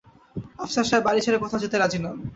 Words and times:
আফসার 0.63 0.85
সাহেব 0.89 1.03
বাড়ি 1.07 1.21
ছেড়ে 1.25 1.41
কোথাও 1.43 1.63
যেতে 1.63 1.75
রাজি 1.77 1.99
নন। 1.99 2.17